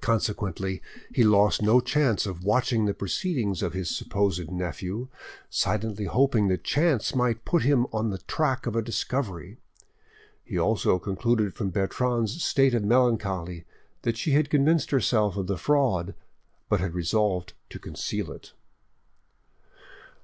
Consequently 0.00 0.80
he 1.12 1.24
lost 1.24 1.60
no 1.60 1.80
chance 1.80 2.24
of 2.24 2.44
watching 2.44 2.84
the 2.84 2.94
proceedings 2.94 3.64
of 3.64 3.72
his 3.72 3.90
supposed 3.90 4.48
nephew, 4.48 5.08
silently 5.50 6.04
hoping 6.04 6.46
that 6.46 6.62
chance 6.62 7.16
might 7.16 7.44
put 7.44 7.64
him 7.64 7.84
on 7.92 8.10
the 8.10 8.18
track 8.28 8.66
of 8.66 8.76
a 8.76 8.80
discovery. 8.80 9.56
He 10.44 10.56
also 10.56 11.00
concluded 11.00 11.52
from 11.52 11.70
Bertrande's 11.72 12.44
state 12.44 12.74
of 12.76 12.84
melancholy 12.84 13.64
that 14.02 14.16
she 14.16 14.30
had 14.34 14.50
convinced 14.50 14.92
herself 14.92 15.36
of 15.36 15.48
the 15.48 15.58
fraud, 15.58 16.14
but 16.68 16.78
had 16.78 16.94
resolved 16.94 17.54
to 17.70 17.80
conceal 17.80 18.30
it. 18.30 18.52